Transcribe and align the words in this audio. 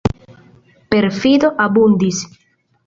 Perfido 0.91 1.53
abundis. 1.67 2.17